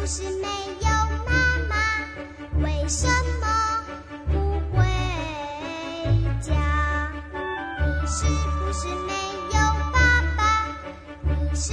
[0.00, 0.46] 不是没
[0.80, 0.88] 有
[1.26, 1.32] 妈
[1.68, 1.74] 妈
[2.62, 3.08] 为什
[3.40, 3.44] 么
[4.30, 4.86] 不回
[6.40, 7.10] 家？
[7.80, 8.24] 你是
[8.58, 9.12] 不是没
[9.52, 9.58] 有
[9.92, 9.98] 爸
[10.36, 10.40] 爸？
[11.24, 11.72] 你是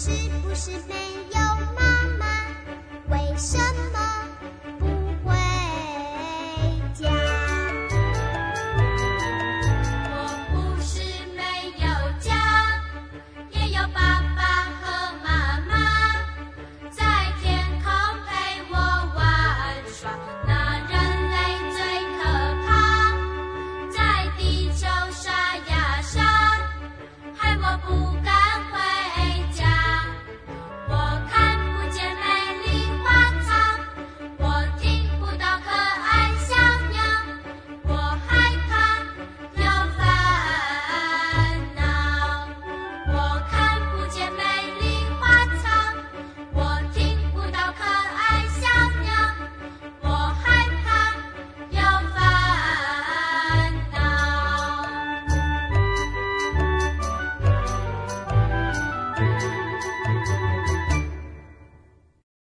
[0.00, 0.10] 是
[0.44, 0.97] 不是？